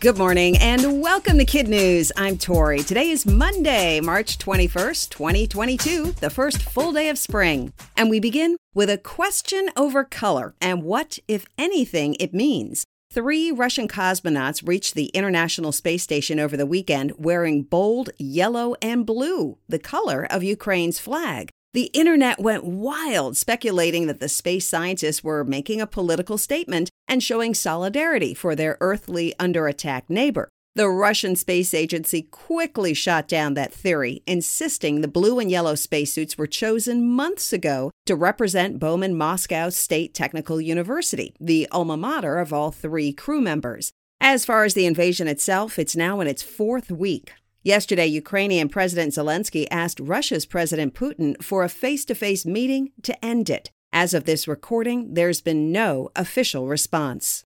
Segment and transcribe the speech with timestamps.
[0.00, 2.12] Good morning and welcome to KidNuz.
[2.16, 2.84] I'm Tori.
[2.84, 7.72] Today is Monday, March 21st, 2022, the first full day of spring.
[7.96, 12.84] And we begin with a question over color and what, if anything, it means.
[13.10, 19.04] Three Russian cosmonauts reached the International Space Station over the weekend wearing bold yellow and
[19.04, 21.50] blue, the color of Ukraine's flag.
[21.74, 27.22] The internet went wild speculating that the space scientists were making a political statement and
[27.22, 30.48] showing solidarity for their earthly under attack neighbor.
[30.74, 36.38] The Russian Space Agency quickly shot down that theory, insisting the blue and yellow spacesuits
[36.38, 42.52] were chosen months ago to represent Bauman Moscow State Technical University, the alma mater of
[42.52, 43.90] all three crew members.
[44.20, 47.32] As far as the invasion itself, it's now in its fourth week.
[47.64, 53.24] Yesterday, Ukrainian President Zelensky asked Russia's President Putin for a face to face meeting to
[53.24, 53.72] end it.
[53.92, 57.44] As of this recording, there's been no official response.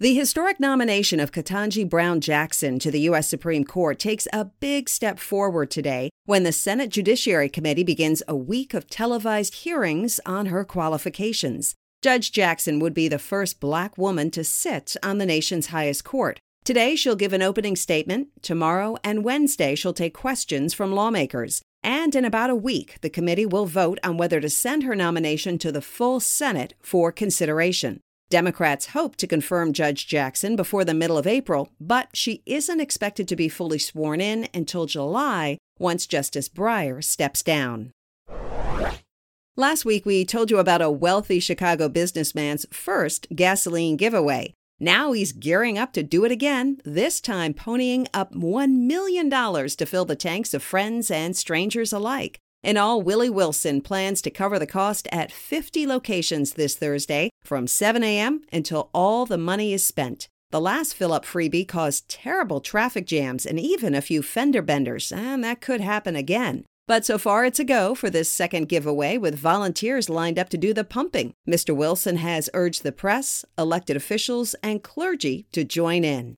[0.00, 3.26] The historic nomination of Ketanji Brown Jackson to the U.S.
[3.26, 8.36] Supreme Court takes a big step forward today when the Senate Judiciary Committee begins a
[8.36, 11.74] week of televised hearings on her qualifications.
[12.00, 16.38] Judge Jackson would be the first black woman to sit on the nation's highest court.
[16.64, 18.28] Today, she'll give an opening statement.
[18.42, 21.62] Tomorrow and Wednesday, she'll take questions from lawmakers.
[21.82, 25.58] And in about a week, the committee will vote on whether to send her nomination
[25.58, 28.00] to the full Senate for consideration.
[28.30, 33.26] Democrats hope to confirm Judge Jackson before the middle of April, but she isn't expected
[33.28, 37.92] to be fully sworn in until July once Justice Breyer steps down.
[39.56, 44.54] Last week, we told you about a wealthy Chicago businessman's first gasoline giveaway.
[44.80, 49.86] Now he's gearing up to do it again, this time ponying up $1 million to
[49.86, 52.38] fill the tanks of friends and strangers alike.
[52.62, 57.66] In all, Willie Wilson plans to cover the cost at 50 locations this Thursday from
[57.66, 58.42] 7 a.m.
[58.52, 60.28] until all the money is spent.
[60.50, 65.12] The last fill up freebie caused terrible traffic jams and even a few fender benders,
[65.12, 66.64] and that could happen again.
[66.88, 70.56] But so far, it's a go for this second giveaway with volunteers lined up to
[70.56, 71.34] do the pumping.
[71.46, 71.76] Mr.
[71.76, 76.36] Wilson has urged the press, elected officials, and clergy to join in.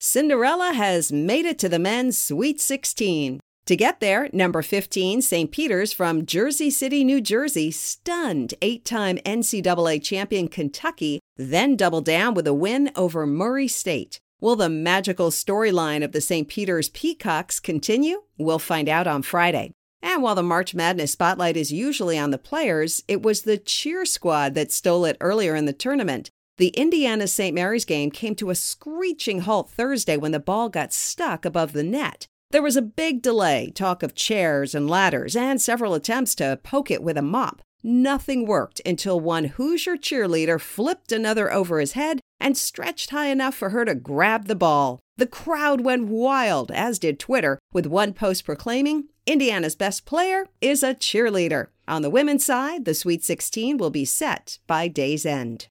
[0.00, 3.38] Cinderella has made it to the men's Sweet 16.
[3.66, 5.52] To get there, number 15, St.
[5.52, 12.34] Peter's from Jersey City, New Jersey, stunned eight time NCAA champion Kentucky, then doubled down
[12.34, 14.18] with a win over Murray State.
[14.42, 16.48] Will the magical storyline of the St.
[16.48, 18.22] Peter's Peacocks continue?
[18.38, 19.72] We'll find out on Friday.
[20.00, 24.06] And while the March Madness spotlight is usually on the players, it was the cheer
[24.06, 26.30] squad that stole it earlier in the tournament.
[26.56, 27.54] The Indiana St.
[27.54, 31.82] Mary's game came to a screeching halt Thursday when the ball got stuck above the
[31.82, 32.26] net.
[32.50, 36.90] There was a big delay, talk of chairs and ladders, and several attempts to poke
[36.90, 37.60] it with a mop.
[37.82, 43.54] Nothing worked until one Hoosier cheerleader flipped another over his head and stretched high enough
[43.54, 44.98] for her to grab the ball.
[45.16, 50.82] The crowd went wild, as did Twitter, with one post proclaiming Indiana's best player is
[50.82, 51.68] a cheerleader.
[51.86, 55.68] On the women's side, the Sweet 16 will be set by day's end.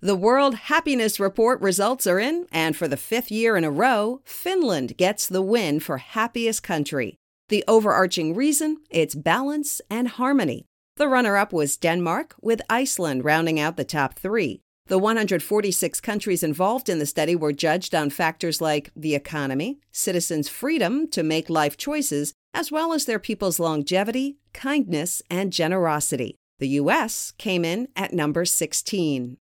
[0.00, 4.20] The World Happiness Report results are in, and for the fifth year in a row,
[4.24, 7.16] Finland gets the win for happiest country.
[7.50, 8.78] The overarching reason?
[8.90, 10.64] It's balance and harmony.
[10.96, 14.60] The runner up was Denmark, with Iceland rounding out the top three.
[14.92, 20.50] The 146 countries involved in the study were judged on factors like the economy, citizens'
[20.50, 26.36] freedom to make life choices, as well as their people's longevity, kindness, and generosity.
[26.58, 27.32] The U.S.
[27.38, 29.38] came in at number 16.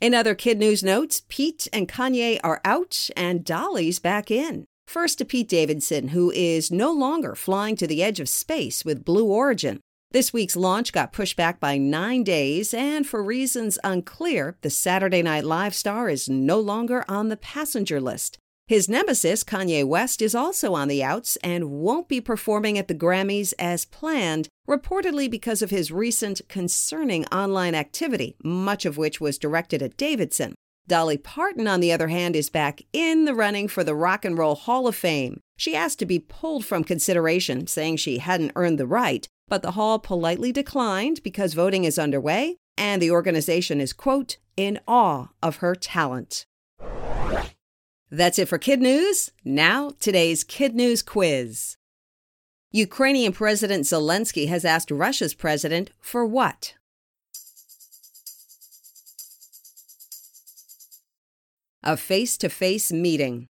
[0.00, 4.64] In other KidNuz notes, Pete and Kanye are out and Dolly's back in.
[4.86, 9.04] First to Pete Davidson, who is no longer flying to the edge of space with
[9.04, 9.80] Blue Origin.
[10.12, 15.22] This week's launch got pushed back by nine days, and for reasons unclear, the Saturday
[15.22, 18.36] Night Live star is no longer on the passenger list.
[18.66, 22.94] His nemesis, Kanye West, is also on the outs and won't be performing at the
[22.94, 29.38] Grammys as planned, reportedly because of his recent concerning online activity, much of which was
[29.38, 30.54] directed at Davidson.
[30.88, 34.36] Dolly Parton, on the other hand, is back in the running for the Rock and
[34.36, 35.40] Roll Hall of Fame.
[35.56, 39.72] She asked to be pulled from consideration, saying she hadn't earned the right, but the
[39.72, 45.56] hall politely declined because voting is underway and the organization is, quote, in awe of
[45.56, 46.46] her talent.
[48.10, 49.30] That's it for KidNuz.
[49.44, 51.76] Now, today's KidNuz quiz.
[52.70, 56.74] Ukrainian President Zelensky has asked Russia's president for what?
[61.84, 63.48] A face to face meeting.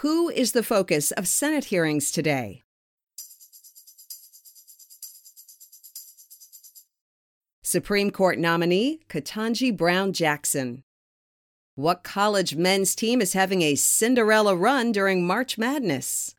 [0.00, 2.62] Who is the focus of Senate hearings today?
[7.62, 10.84] Supreme Court nominee Ketanji Brown Jackson.
[11.74, 16.34] What college men's team is having a Cinderella run during March Madness?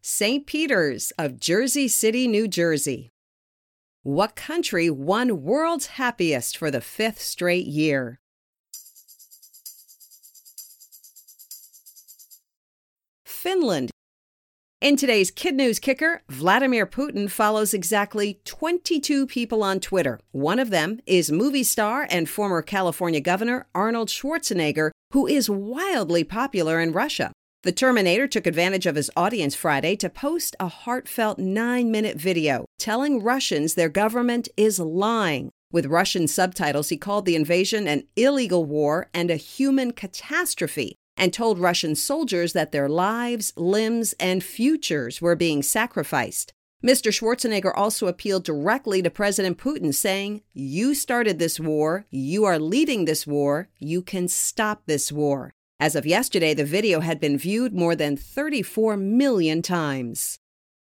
[0.00, 0.46] St.
[0.46, 3.10] Peter's of Jersey City, New Jersey.
[4.04, 8.20] What country won World's Happiest for the fifth straight year?
[13.24, 13.90] Finland
[14.82, 20.20] in today's KidNuz Kicker, Vladimir Putin follows exactly 22 people on Twitter.
[20.32, 26.24] One of them is movie star and former California Governor Arnold Schwarzenegger, who is wildly
[26.24, 27.32] popular in Russia.
[27.64, 32.66] The Terminator took advantage of his audience Friday to post a heartfelt nine minute video
[32.78, 35.48] telling Russians their government is lying.
[35.72, 41.32] With Russian subtitles, he called the invasion an illegal war and a human catastrophe and
[41.32, 46.52] told Russian soldiers that their lives, limbs, and futures were being sacrificed.
[46.84, 47.10] Mr.
[47.10, 53.06] Schwarzenegger also appealed directly to President Putin, saying, You started this war, you are leading
[53.06, 55.54] this war, you can stop this war.
[55.80, 60.38] As of yesterday, the video had been viewed more than 34 million times.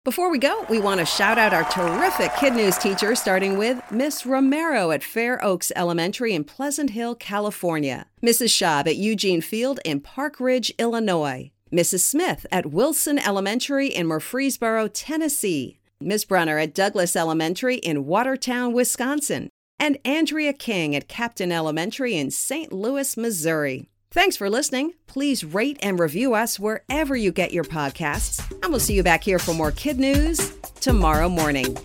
[0.03, 4.25] Before we go, we want to shout out our terrific KidNuz teachers, starting with Miss
[4.25, 8.49] Romero at Fair Oaks Elementary in Pleasant Hill, California, Mrs.
[8.49, 12.01] Schaub at Eugene Field in Park Ridge, Illinois, Mrs.
[12.01, 19.49] Smith at Wilson Elementary in Murfreesboro, Tennessee, Miss Brunner at Douglas Elementary in Watertown, Wisconsin,
[19.77, 22.71] and Andrea King at Captain Elementary in St.
[22.71, 23.89] Louis, Missouri.
[24.17, 24.95] Thanks for listening.
[25.05, 28.41] Please rate and review us wherever you get your podcasts.
[28.63, 31.77] And we'll see you back here for more KidNuz tomorrow morning.